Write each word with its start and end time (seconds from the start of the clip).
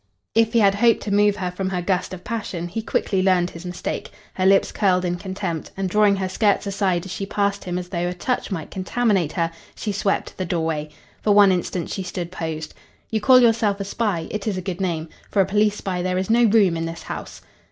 If 0.33 0.53
he 0.53 0.59
had 0.61 0.73
hoped 0.73 1.01
to 1.01 1.13
move 1.13 1.35
her 1.35 1.51
from 1.51 1.69
her 1.69 1.79
gust 1.83 2.11
of 2.11 2.23
passion, 2.23 2.67
he 2.67 2.81
quickly 2.81 3.21
learned 3.21 3.51
his 3.51 3.67
mistake. 3.67 4.09
Her 4.33 4.47
lips 4.47 4.71
curled 4.71 5.05
in 5.05 5.15
contempt, 5.15 5.69
and, 5.77 5.87
drawing 5.87 6.15
her 6.15 6.27
skirts 6.27 6.65
aside 6.65 7.05
as 7.05 7.11
she 7.11 7.27
passed 7.27 7.65
him 7.65 7.77
as 7.77 7.89
though 7.89 8.07
a 8.07 8.13
touch 8.15 8.49
might 8.49 8.71
contaminate 8.71 9.33
her, 9.33 9.51
she 9.75 9.91
swept 9.91 10.29
to 10.29 10.37
the 10.39 10.43
doorway. 10.45 10.89
For 11.21 11.33
one 11.35 11.51
instant 11.51 11.87
she 11.91 12.01
stood 12.01 12.31
posed. 12.31 12.73
"You 13.11 13.21
call 13.21 13.41
yourself 13.43 13.79
a 13.79 13.83
spy. 13.85 14.27
It 14.31 14.47
is 14.47 14.57
a 14.57 14.61
good 14.63 14.81
name. 14.81 15.07
For 15.29 15.39
a 15.39 15.45
police 15.45 15.75
spy 15.75 16.01
there 16.01 16.17
is 16.17 16.31
no 16.31 16.45
room 16.45 16.75
in 16.77 16.85
this 16.87 17.03
house." 17.03 17.43